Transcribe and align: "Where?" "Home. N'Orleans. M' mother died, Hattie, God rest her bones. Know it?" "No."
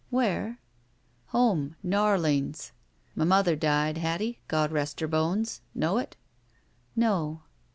"Where?" 0.09 0.57
"Home. 1.27 1.75
N'Orleans. 1.83 2.71
M' 3.15 3.27
mother 3.27 3.55
died, 3.55 3.99
Hattie, 3.99 4.39
God 4.47 4.71
rest 4.71 4.99
her 4.99 5.07
bones. 5.07 5.61
Know 5.75 5.99
it?" 5.99 6.17
"No." 6.95 7.43